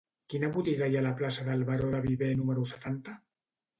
[0.33, 3.19] Quina botiga hi ha a la plaça del Baró de Viver número setanta?